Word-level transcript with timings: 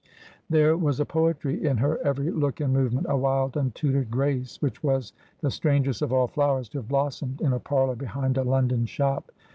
There 0.49 0.75
was 0.77 0.99
a 0.99 1.05
poetry 1.05 1.63
in 1.63 1.77
her 1.77 1.99
every 1.99 2.31
look 2.31 2.59
and 2.59 2.73
movement, 2.73 3.05
a 3.07 3.15
wild 3.15 3.55
untutored 3.55 4.09
grace, 4.09 4.59
which 4.59 4.81
was 4.81 5.13
the 5.41 5.51
strangest 5.51 6.01
of 6.01 6.11
all 6.11 6.25
flowers 6.27 6.69
to 6.69 6.79
have 6.79 6.87
blossomed 6.87 7.39
in 7.39 7.53
a 7.53 7.59
parlour 7.59 7.95
behind 7.97 8.35
a 8.39 8.43
London 8.43 8.87
shop. 8.87 9.31